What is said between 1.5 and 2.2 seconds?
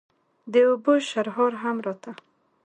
هم راته.